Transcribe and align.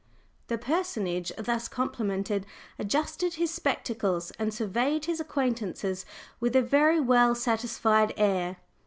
The 0.47 0.57
personage 0.57 1.31
thus 1.37 1.67
complimented 1.67 2.47
adjusted 2.79 3.35
his 3.35 3.51
spectacles 3.51 4.31
and 4.39 4.51
surveyed 4.51 5.05
his 5.05 5.19
acquaintances 5.19 6.07
with 6.39 6.55
a 6.55 6.61
very 6.63 6.99
well 6.99 7.35
satisfied 7.35 8.11
air. 8.17 8.57